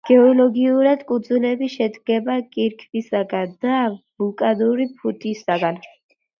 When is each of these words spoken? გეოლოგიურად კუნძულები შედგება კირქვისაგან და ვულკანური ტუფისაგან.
გეოლოგიურად 0.09 1.03
კუნძულები 1.11 1.69
შედგება 1.73 2.39
კირქვისაგან 2.57 3.55
და 3.69 3.79
ვულკანური 3.93 4.91
ტუფისაგან. 4.99 5.83